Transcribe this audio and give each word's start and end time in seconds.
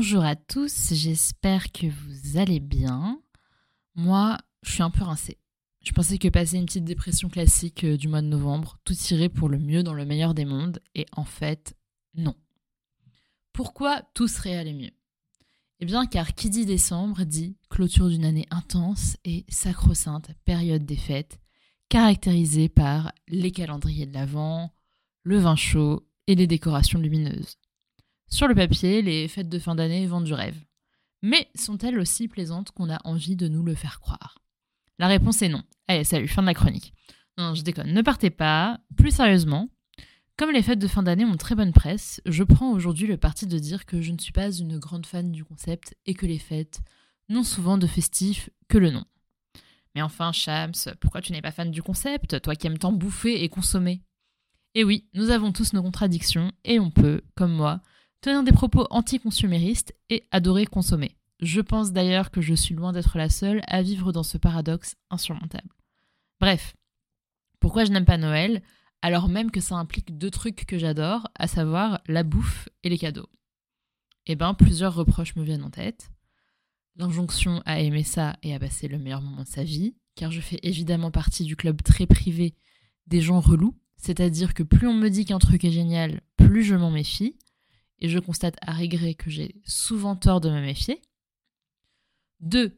Bonjour 0.00 0.22
à 0.22 0.36
tous, 0.36 0.94
j'espère 0.94 1.72
que 1.72 1.88
vous 1.88 2.38
allez 2.38 2.60
bien. 2.60 3.20
Moi, 3.96 4.38
je 4.62 4.70
suis 4.70 4.82
un 4.84 4.90
peu 4.90 5.02
rincée. 5.02 5.38
Je 5.82 5.90
pensais 5.90 6.18
que 6.18 6.28
passer 6.28 6.56
une 6.56 6.66
petite 6.66 6.84
dépression 6.84 7.28
classique 7.28 7.82
euh, 7.82 7.96
du 7.96 8.06
mois 8.06 8.22
de 8.22 8.28
novembre, 8.28 8.78
tout 8.84 8.94
irait 9.10 9.28
pour 9.28 9.48
le 9.48 9.58
mieux 9.58 9.82
dans 9.82 9.94
le 9.94 10.04
meilleur 10.04 10.34
des 10.34 10.44
mondes, 10.44 10.78
et 10.94 11.04
en 11.16 11.24
fait, 11.24 11.74
non. 12.14 12.36
Pourquoi 13.52 14.02
tout 14.14 14.28
serait 14.28 14.56
allé 14.56 14.72
mieux? 14.72 14.92
Eh 15.80 15.84
bien, 15.84 16.06
car 16.06 16.32
qui 16.32 16.48
dit 16.48 16.64
décembre 16.64 17.24
dit 17.24 17.56
clôture 17.68 18.08
d'une 18.08 18.24
année 18.24 18.46
intense 18.52 19.16
et 19.24 19.46
sacro-sainte 19.48 20.30
période 20.44 20.86
des 20.86 20.94
fêtes, 20.94 21.40
caractérisée 21.88 22.68
par 22.68 23.10
les 23.26 23.50
calendriers 23.50 24.06
de 24.06 24.14
l'Avent, 24.14 24.70
le 25.24 25.38
vin 25.38 25.56
chaud 25.56 26.08
et 26.28 26.36
les 26.36 26.46
décorations 26.46 27.00
lumineuses. 27.00 27.58
Sur 28.28 28.46
le 28.46 28.54
papier, 28.54 29.02
les 29.02 29.26
fêtes 29.26 29.48
de 29.48 29.58
fin 29.58 29.74
d'année 29.74 30.06
vendent 30.06 30.24
du 30.24 30.34
rêve. 30.34 30.58
Mais 31.22 31.48
sont-elles 31.54 31.98
aussi 31.98 32.28
plaisantes 32.28 32.70
qu'on 32.72 32.90
a 32.90 33.00
envie 33.04 33.36
de 33.36 33.48
nous 33.48 33.62
le 33.62 33.74
faire 33.74 34.00
croire? 34.00 34.38
La 34.98 35.08
réponse 35.08 35.42
est 35.42 35.48
non. 35.48 35.62
Allez, 35.88 36.04
salut, 36.04 36.28
fin 36.28 36.42
de 36.42 36.46
la 36.46 36.54
chronique. 36.54 36.92
Non, 37.38 37.54
je 37.54 37.62
déconne, 37.62 37.92
ne 37.92 38.02
partez 38.02 38.30
pas. 38.30 38.80
Plus 38.96 39.12
sérieusement, 39.12 39.70
comme 40.36 40.52
les 40.52 40.62
fêtes 40.62 40.78
de 40.78 40.86
fin 40.86 41.02
d'année 41.02 41.24
ont 41.24 41.36
très 41.36 41.54
bonne 41.54 41.72
presse, 41.72 42.20
je 42.26 42.44
prends 42.44 42.70
aujourd'hui 42.70 43.06
le 43.06 43.16
parti 43.16 43.46
de 43.46 43.58
dire 43.58 43.86
que 43.86 44.02
je 44.02 44.12
ne 44.12 44.18
suis 44.18 44.32
pas 44.32 44.50
une 44.50 44.78
grande 44.78 45.06
fan 45.06 45.32
du 45.32 45.44
concept 45.44 45.96
et 46.04 46.14
que 46.14 46.26
les 46.26 46.38
fêtes 46.38 46.80
n'ont 47.28 47.44
souvent 47.44 47.78
de 47.78 47.86
festif 47.86 48.50
que 48.68 48.78
le 48.78 48.90
nom. 48.90 49.04
Mais 49.94 50.02
enfin, 50.02 50.32
Shams, 50.32 50.74
pourquoi 51.00 51.22
tu 51.22 51.32
n'es 51.32 51.42
pas 51.42 51.50
fan 51.50 51.70
du 51.70 51.82
concept, 51.82 52.40
toi 52.42 52.54
qui 52.54 52.66
aimes 52.66 52.78
tant 52.78 52.92
bouffer 52.92 53.42
et 53.42 53.48
consommer? 53.48 54.02
Eh 54.74 54.84
oui, 54.84 55.08
nous 55.14 55.30
avons 55.30 55.50
tous 55.50 55.72
nos 55.72 55.82
contradictions 55.82 56.52
et 56.64 56.78
on 56.78 56.90
peut, 56.90 57.22
comme 57.34 57.52
moi, 57.52 57.80
tenir 58.20 58.42
des 58.42 58.52
propos 58.52 58.86
anti-consuméristes 58.90 59.94
et 60.10 60.24
adorer 60.30 60.66
consommer. 60.66 61.16
Je 61.40 61.60
pense 61.60 61.92
d'ailleurs 61.92 62.30
que 62.30 62.40
je 62.40 62.54
suis 62.54 62.74
loin 62.74 62.92
d'être 62.92 63.16
la 63.16 63.30
seule 63.30 63.62
à 63.68 63.82
vivre 63.82 64.12
dans 64.12 64.22
ce 64.22 64.38
paradoxe 64.38 64.96
insurmontable. 65.10 65.68
Bref, 66.40 66.74
pourquoi 67.60 67.84
je 67.84 67.92
n'aime 67.92 68.04
pas 68.04 68.18
Noël 68.18 68.62
alors 69.02 69.28
même 69.28 69.50
que 69.50 69.60
ça 69.60 69.76
implique 69.76 70.18
deux 70.18 70.30
trucs 70.30 70.66
que 70.66 70.78
j'adore, 70.78 71.28
à 71.36 71.46
savoir 71.46 72.00
la 72.08 72.24
bouffe 72.24 72.68
et 72.82 72.88
les 72.88 72.98
cadeaux 72.98 73.28
Eh 74.26 74.34
bien, 74.34 74.54
plusieurs 74.54 74.94
reproches 74.94 75.36
me 75.36 75.44
viennent 75.44 75.62
en 75.62 75.70
tête. 75.70 76.10
L'injonction 76.96 77.62
à 77.64 77.78
aimer 77.78 78.02
ça 78.02 78.36
et 78.42 78.54
à 78.54 78.58
passer 78.58 78.88
le 78.88 78.98
meilleur 78.98 79.22
moment 79.22 79.44
de 79.44 79.48
sa 79.48 79.62
vie, 79.62 79.94
car 80.16 80.32
je 80.32 80.40
fais 80.40 80.58
évidemment 80.64 81.12
partie 81.12 81.44
du 81.44 81.54
club 81.54 81.80
très 81.82 82.06
privé 82.06 82.56
des 83.06 83.20
gens 83.20 83.38
relous, 83.38 83.76
c'est-à-dire 83.96 84.52
que 84.52 84.64
plus 84.64 84.88
on 84.88 84.94
me 84.94 85.08
dit 85.08 85.24
qu'un 85.24 85.38
truc 85.38 85.64
est 85.64 85.70
génial, 85.70 86.20
plus 86.36 86.64
je 86.64 86.74
m'en 86.74 86.90
méfie, 86.90 87.36
et 88.00 88.08
je 88.08 88.18
constate 88.18 88.56
à 88.60 88.72
regret 88.72 89.14
que 89.14 89.30
j'ai 89.30 89.56
souvent 89.64 90.16
tort 90.16 90.40
de 90.40 90.50
me 90.50 90.60
méfier. 90.60 91.00
2. 92.40 92.76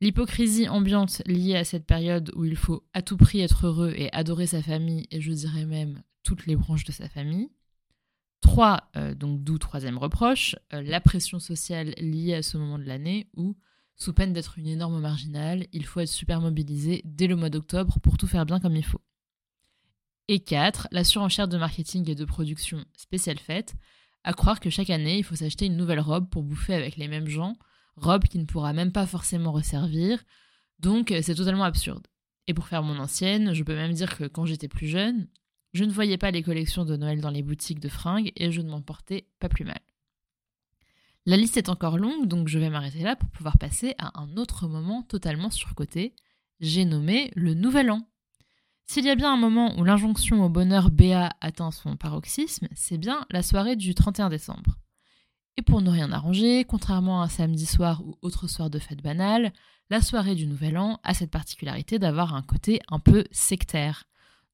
L'hypocrisie 0.00 0.68
ambiante 0.68 1.22
liée 1.26 1.56
à 1.56 1.64
cette 1.64 1.86
période 1.86 2.30
où 2.34 2.44
il 2.44 2.56
faut 2.56 2.86
à 2.92 3.02
tout 3.02 3.16
prix 3.16 3.40
être 3.40 3.66
heureux 3.66 3.94
et 3.96 4.12
adorer 4.12 4.46
sa 4.46 4.62
famille, 4.62 5.06
et 5.10 5.20
je 5.20 5.32
dirais 5.32 5.64
même 5.64 6.02
toutes 6.22 6.46
les 6.46 6.56
branches 6.56 6.84
de 6.84 6.92
sa 6.92 7.08
famille. 7.08 7.48
3. 8.42 8.90
Euh, 8.96 9.14
donc 9.14 9.42
d'où 9.42 9.58
troisième 9.58 9.96
reproche, 9.96 10.56
euh, 10.72 10.82
la 10.82 11.00
pression 11.00 11.38
sociale 11.38 11.94
liée 11.98 12.34
à 12.34 12.42
ce 12.42 12.58
moment 12.58 12.78
de 12.78 12.84
l'année 12.84 13.30
où, 13.36 13.56
sous 13.96 14.12
peine 14.12 14.34
d'être 14.34 14.58
une 14.58 14.66
énorme 14.66 15.00
marginale, 15.00 15.66
il 15.72 15.86
faut 15.86 16.00
être 16.00 16.08
super 16.08 16.42
mobilisé 16.42 17.00
dès 17.04 17.26
le 17.26 17.36
mois 17.36 17.48
d'octobre 17.48 17.98
pour 18.00 18.18
tout 18.18 18.26
faire 18.26 18.44
bien 18.44 18.60
comme 18.60 18.76
il 18.76 18.84
faut. 18.84 19.00
Et 20.28 20.40
4. 20.40 20.88
La 20.90 21.04
surenchère 21.04 21.48
de 21.48 21.56
marketing 21.56 22.10
et 22.10 22.14
de 22.14 22.24
production 22.24 22.84
spéciale 22.96 23.38
fête, 23.38 23.74
à 24.26 24.32
croire 24.32 24.58
que 24.58 24.70
chaque 24.70 24.90
année, 24.90 25.18
il 25.18 25.24
faut 25.24 25.36
s'acheter 25.36 25.66
une 25.66 25.76
nouvelle 25.76 26.00
robe 26.00 26.28
pour 26.28 26.42
bouffer 26.42 26.74
avec 26.74 26.96
les 26.96 27.06
mêmes 27.06 27.28
gens, 27.28 27.56
robe 27.94 28.24
qui 28.24 28.40
ne 28.40 28.44
pourra 28.44 28.72
même 28.72 28.90
pas 28.90 29.06
forcément 29.06 29.52
resservir. 29.52 30.22
Donc 30.80 31.14
c'est 31.22 31.36
totalement 31.36 31.64
absurde. 31.64 32.06
Et 32.48 32.54
pour 32.54 32.66
faire 32.66 32.82
mon 32.82 32.98
ancienne, 32.98 33.54
je 33.54 33.62
peux 33.62 33.76
même 33.76 33.92
dire 33.92 34.18
que 34.18 34.24
quand 34.24 34.44
j'étais 34.44 34.66
plus 34.66 34.88
jeune, 34.88 35.28
je 35.74 35.84
ne 35.84 35.92
voyais 35.92 36.18
pas 36.18 36.32
les 36.32 36.42
collections 36.42 36.84
de 36.84 36.96
Noël 36.96 37.20
dans 37.20 37.30
les 37.30 37.44
boutiques 37.44 37.78
de 37.78 37.88
fringues 37.88 38.32
et 38.34 38.50
je 38.50 38.60
ne 38.60 38.68
m'en 38.68 38.82
portais 38.82 39.28
pas 39.38 39.48
plus 39.48 39.64
mal. 39.64 39.80
La 41.24 41.36
liste 41.36 41.56
est 41.56 41.68
encore 41.68 41.96
longue, 41.96 42.26
donc 42.26 42.48
je 42.48 42.58
vais 42.58 42.70
m'arrêter 42.70 43.02
là 43.02 43.14
pour 43.14 43.30
pouvoir 43.30 43.58
passer 43.58 43.94
à 43.98 44.20
un 44.20 44.36
autre 44.36 44.66
moment 44.66 45.02
totalement 45.02 45.50
surcoté. 45.50 46.14
J'ai 46.58 46.84
nommé 46.84 47.30
le 47.36 47.54
Nouvel 47.54 47.92
An. 47.92 48.08
S'il 48.88 49.04
y 49.04 49.10
a 49.10 49.16
bien 49.16 49.32
un 49.32 49.36
moment 49.36 49.76
où 49.78 49.84
l'injonction 49.84 50.44
au 50.44 50.48
bonheur 50.48 50.90
BA 50.90 51.30
atteint 51.40 51.72
son 51.72 51.96
paroxysme, 51.96 52.68
c'est 52.74 52.98
bien 52.98 53.26
la 53.30 53.42
soirée 53.42 53.74
du 53.74 53.94
31 53.94 54.28
décembre. 54.28 54.78
Et 55.56 55.62
pour 55.62 55.82
ne 55.82 55.90
rien 55.90 56.12
arranger, 56.12 56.64
contrairement 56.64 57.20
à 57.20 57.24
un 57.24 57.28
samedi 57.28 57.66
soir 57.66 58.02
ou 58.06 58.16
autre 58.22 58.46
soir 58.46 58.70
de 58.70 58.78
fête 58.78 59.02
banale, 59.02 59.52
la 59.90 60.00
soirée 60.00 60.36
du 60.36 60.46
Nouvel 60.46 60.78
An 60.78 61.00
a 61.02 61.14
cette 61.14 61.32
particularité 61.32 61.98
d'avoir 61.98 62.34
un 62.34 62.42
côté 62.42 62.80
un 62.88 63.00
peu 63.00 63.24
sectaire. 63.32 64.04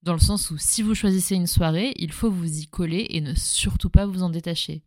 Dans 0.01 0.13
le 0.13 0.19
sens 0.19 0.49
où 0.49 0.57
si 0.57 0.81
vous 0.81 0.95
choisissez 0.95 1.35
une 1.35 1.47
soirée, 1.47 1.93
il 1.97 2.11
faut 2.11 2.31
vous 2.31 2.59
y 2.59 2.67
coller 2.67 3.05
et 3.09 3.21
ne 3.21 3.35
surtout 3.35 3.89
pas 3.89 4.07
vous 4.07 4.23
en 4.23 4.29
détacher. 4.29 4.83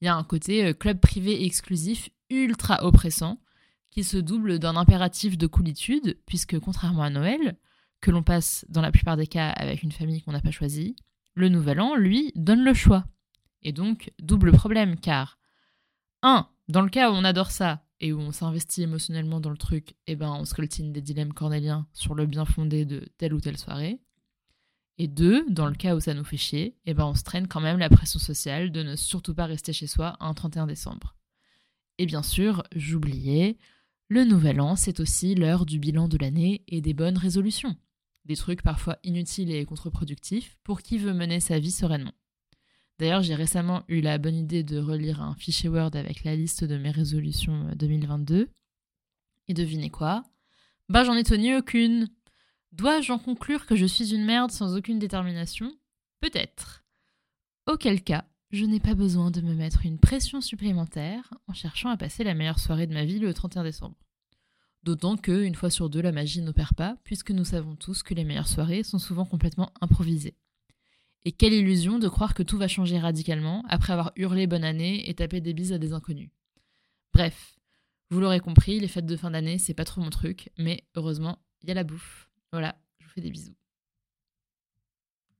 Il 0.00 0.04
y 0.04 0.08
a 0.08 0.16
un 0.16 0.24
côté 0.24 0.66
euh, 0.66 0.72
club 0.74 1.00
privé 1.00 1.44
exclusif 1.44 2.10
ultra 2.28 2.84
oppressant 2.84 3.40
qui 3.90 4.04
se 4.04 4.18
double 4.18 4.58
d'un 4.58 4.76
impératif 4.76 5.38
de 5.38 5.46
coolitude, 5.46 6.18
puisque 6.26 6.58
contrairement 6.58 7.02
à 7.02 7.10
Noël, 7.10 7.56
que 8.00 8.10
l'on 8.10 8.22
passe 8.22 8.64
dans 8.68 8.82
la 8.82 8.92
plupart 8.92 9.16
des 9.16 9.26
cas 9.26 9.50
avec 9.50 9.82
une 9.82 9.92
famille 9.92 10.22
qu'on 10.22 10.32
n'a 10.32 10.40
pas 10.40 10.50
choisie, 10.50 10.96
le 11.34 11.48
nouvel 11.48 11.80
an, 11.80 11.96
lui, 11.96 12.32
donne 12.34 12.64
le 12.64 12.74
choix. 12.74 13.04
Et 13.62 13.72
donc, 13.72 14.12
double 14.18 14.52
problème, 14.52 14.98
car 14.98 15.38
1. 16.22 16.48
Dans 16.68 16.82
le 16.82 16.88
cas 16.88 17.10
où 17.10 17.14
on 17.14 17.24
adore 17.24 17.50
ça 17.50 17.84
et 18.00 18.12
où 18.12 18.18
on 18.18 18.32
s'investit 18.32 18.82
émotionnellement 18.82 19.40
dans 19.40 19.50
le 19.50 19.56
truc, 19.56 19.94
eh 20.06 20.16
ben, 20.16 20.30
on 20.32 20.44
scoltine 20.44 20.92
des 20.92 21.02
dilemmes 21.02 21.32
cornéliens 21.32 21.86
sur 21.92 22.14
le 22.14 22.26
bien 22.26 22.44
fondé 22.44 22.84
de 22.84 23.06
telle 23.18 23.34
ou 23.34 23.40
telle 23.40 23.58
soirée. 23.58 24.00
Et 24.98 25.08
2. 25.08 25.46
Dans 25.50 25.66
le 25.66 25.74
cas 25.74 25.94
où 25.94 26.00
ça 26.00 26.14
nous 26.14 26.24
fait 26.24 26.36
chier, 26.36 26.76
eh 26.86 26.94
ben, 26.94 27.04
on 27.04 27.14
se 27.14 27.22
traîne 27.22 27.48
quand 27.48 27.60
même 27.60 27.78
la 27.78 27.90
pression 27.90 28.18
sociale 28.18 28.72
de 28.72 28.82
ne 28.82 28.96
surtout 28.96 29.34
pas 29.34 29.46
rester 29.46 29.72
chez 29.72 29.86
soi 29.86 30.16
un 30.20 30.32
31 30.32 30.66
décembre. 30.66 31.14
Et 31.98 32.06
bien 32.06 32.22
sûr, 32.22 32.62
j'oubliais, 32.74 33.58
le 34.08 34.24
nouvel 34.24 34.60
an, 34.60 34.76
c'est 34.76 35.00
aussi 35.00 35.34
l'heure 35.34 35.66
du 35.66 35.78
bilan 35.78 36.08
de 36.08 36.18
l'année 36.18 36.62
et 36.68 36.80
des 36.80 36.94
bonnes 36.94 37.18
résolutions 37.18 37.76
des 38.26 38.36
trucs 38.36 38.62
parfois 38.62 38.98
inutiles 39.02 39.50
et 39.50 39.64
contre-productifs 39.64 40.56
pour 40.64 40.82
qui 40.82 40.98
veut 40.98 41.14
mener 41.14 41.40
sa 41.40 41.58
vie 41.58 41.70
sereinement. 41.70 42.12
D'ailleurs, 42.98 43.22
j'ai 43.22 43.34
récemment 43.34 43.82
eu 43.88 44.00
la 44.00 44.18
bonne 44.18 44.36
idée 44.36 44.62
de 44.62 44.78
relire 44.78 45.22
un 45.22 45.34
fichier 45.34 45.68
Word 45.68 45.90
avec 45.94 46.24
la 46.24 46.34
liste 46.34 46.64
de 46.64 46.78
mes 46.78 46.90
résolutions 46.90 47.70
2022. 47.76 48.48
Et 49.48 49.54
devinez 49.54 49.90
quoi? 49.90 50.24
Bah 50.88 51.04
j'en 51.04 51.14
ai 51.14 51.24
tenu 51.24 51.56
aucune. 51.56 52.08
Dois-je 52.72 53.12
en 53.12 53.18
conclure 53.18 53.66
que 53.66 53.76
je 53.76 53.86
suis 53.86 54.14
une 54.14 54.24
merde 54.24 54.50
sans 54.50 54.76
aucune 54.76 54.98
détermination? 54.98 55.72
Peut-être. 56.20 56.84
Auquel 57.66 58.02
cas, 58.02 58.24
je 58.50 58.64
n'ai 58.64 58.80
pas 58.80 58.94
besoin 58.94 59.30
de 59.30 59.40
me 59.40 59.54
mettre 59.54 59.84
une 59.84 59.98
pression 59.98 60.40
supplémentaire 60.40 61.34
en 61.48 61.52
cherchant 61.52 61.90
à 61.90 61.96
passer 61.96 62.24
la 62.24 62.34
meilleure 62.34 62.60
soirée 62.60 62.86
de 62.86 62.94
ma 62.94 63.04
vie 63.04 63.18
le 63.18 63.34
31 63.34 63.64
décembre. 63.64 64.05
D'autant 64.86 65.16
que, 65.16 65.42
une 65.42 65.56
fois 65.56 65.68
sur 65.68 65.90
deux, 65.90 66.00
la 66.00 66.12
magie 66.12 66.42
n'opère 66.42 66.72
pas, 66.72 66.96
puisque 67.02 67.32
nous 67.32 67.44
savons 67.44 67.74
tous 67.74 68.04
que 68.04 68.14
les 68.14 68.22
meilleures 68.22 68.46
soirées 68.46 68.84
sont 68.84 69.00
souvent 69.00 69.24
complètement 69.24 69.72
improvisées. 69.80 70.36
Et 71.24 71.32
quelle 71.32 71.54
illusion 71.54 71.98
de 71.98 72.06
croire 72.06 72.34
que 72.34 72.44
tout 72.44 72.56
va 72.56 72.68
changer 72.68 72.96
radicalement 73.00 73.64
après 73.68 73.94
avoir 73.94 74.12
hurlé 74.14 74.46
bonne 74.46 74.62
année 74.62 75.10
et 75.10 75.14
tapé 75.14 75.40
des 75.40 75.54
bises 75.54 75.72
à 75.72 75.78
des 75.78 75.92
inconnus. 75.92 76.30
Bref, 77.12 77.56
vous 78.10 78.20
l'aurez 78.20 78.38
compris, 78.38 78.78
les 78.78 78.86
fêtes 78.86 79.06
de 79.06 79.16
fin 79.16 79.32
d'année, 79.32 79.58
c'est 79.58 79.74
pas 79.74 79.84
trop 79.84 80.00
mon 80.00 80.10
truc, 80.10 80.50
mais 80.56 80.84
heureusement, 80.94 81.40
il 81.62 81.68
y 81.68 81.72
a 81.72 81.74
la 81.74 81.82
bouffe. 81.82 82.30
Voilà, 82.52 82.80
je 83.00 83.06
vous 83.06 83.10
fais 83.10 83.20
des 83.20 83.32
bisous. 83.32 83.56